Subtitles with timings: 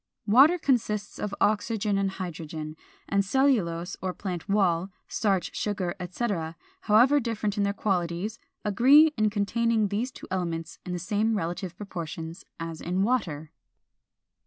[0.25, 2.75] Water consists of oxygen and hydrogen;
[3.07, 9.29] and cellulose or plant wall, starch, sugar, etc., however different in their qualities, agree in
[9.29, 13.51] containing these two elements in the same relative proportions as in water.